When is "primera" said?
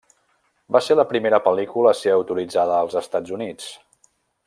1.11-1.39